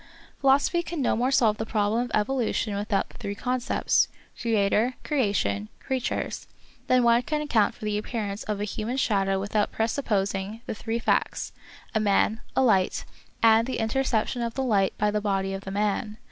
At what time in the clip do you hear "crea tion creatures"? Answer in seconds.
5.03-6.47